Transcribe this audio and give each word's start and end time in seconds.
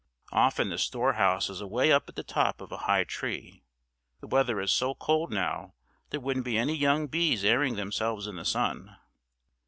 Often 0.31 0.69
the 0.69 0.79
storehouse 0.79 1.47
is 1.47 1.61
away 1.61 1.91
up 1.91 2.09
at 2.09 2.15
the 2.15 2.23
top 2.23 2.59
of 2.59 2.71
a 2.71 2.77
high 2.89 3.03
tree. 3.03 3.61
The 4.19 4.25
weather 4.25 4.59
is 4.59 4.71
so 4.71 4.95
cold 4.95 5.31
now 5.31 5.75
there 6.09 6.19
wouldn't 6.19 6.45
be 6.45 6.57
any 6.57 6.73
young 6.75 7.05
bees 7.05 7.45
airing 7.45 7.75
themselves 7.75 8.25
in 8.25 8.35
the 8.35 8.43
sun." 8.43 8.97